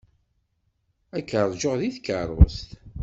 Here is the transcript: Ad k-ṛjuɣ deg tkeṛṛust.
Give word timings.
Ad 1.17 1.23
k-ṛjuɣ 1.29 1.75
deg 1.81 1.91
tkeṛṛust. 1.95 2.69